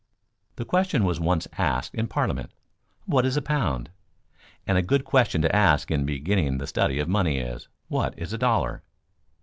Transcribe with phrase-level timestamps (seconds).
[0.55, 2.49] "]The question was once asked in Parliament,
[3.05, 3.91] "What is a pound?"
[4.65, 8.33] and a good question to ask in beginning the study of money is, "What is
[8.33, 8.81] a dollar?"